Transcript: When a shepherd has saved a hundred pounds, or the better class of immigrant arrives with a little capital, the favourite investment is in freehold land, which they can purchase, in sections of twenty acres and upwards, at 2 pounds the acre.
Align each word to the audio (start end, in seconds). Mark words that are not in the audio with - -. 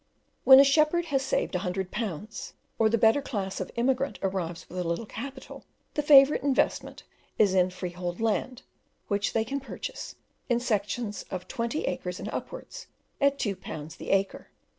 When 0.45 0.59
a 0.59 0.63
shepherd 0.63 1.05
has 1.13 1.21
saved 1.21 1.53
a 1.53 1.59
hundred 1.59 1.91
pounds, 1.91 2.53
or 2.79 2.89
the 2.89 2.97
better 2.97 3.21
class 3.21 3.61
of 3.61 3.69
immigrant 3.75 4.17
arrives 4.23 4.67
with 4.67 4.79
a 4.79 4.83
little 4.83 5.05
capital, 5.05 5.63
the 5.93 6.01
favourite 6.01 6.41
investment 6.41 7.03
is 7.37 7.53
in 7.53 7.69
freehold 7.69 8.19
land, 8.19 8.63
which 9.09 9.33
they 9.33 9.45
can 9.45 9.59
purchase, 9.59 10.15
in 10.49 10.59
sections 10.59 11.21
of 11.29 11.47
twenty 11.47 11.83
acres 11.83 12.19
and 12.19 12.29
upwards, 12.29 12.87
at 13.21 13.37
2 13.37 13.55
pounds 13.55 13.97
the 13.97 14.09
acre. 14.09 14.47